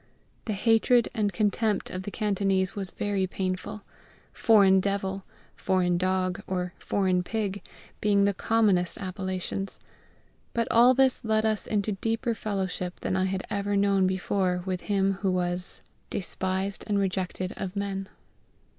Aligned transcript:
The 0.45 0.53
hatred 0.53 1.09
and 1.13 1.31
contempt 1.31 1.91
of 1.91 2.01
the 2.01 2.09
Cantonese 2.09 2.75
was 2.75 2.89
very 2.89 3.27
painful, 3.27 3.83
"foreign 4.33 4.79
devil," 4.79 5.25
"foreign 5.55 5.99
dog," 5.99 6.41
or 6.47 6.73
"foreign 6.79 7.21
pig" 7.21 7.61
being 8.01 8.25
the 8.25 8.33
commonest 8.33 8.97
appellations; 8.97 9.79
but 10.55 10.67
all 10.71 10.95
this 10.95 11.23
led 11.23 11.45
us 11.45 11.67
into 11.67 11.91
deeper 11.91 12.33
fellowship 12.33 13.01
than 13.01 13.15
I 13.15 13.25
had 13.25 13.45
ever 13.51 13.75
known 13.77 14.07
before 14.07 14.63
with 14.65 14.81
Him 14.81 15.13
who 15.21 15.29
was 15.31 15.81
"despised 16.09 16.83
and 16.87 16.97
rejected 16.97 17.53
of 17.55 17.75
men." 17.75 18.09